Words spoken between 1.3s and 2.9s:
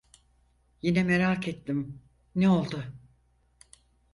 ettim: "Ne oldu?"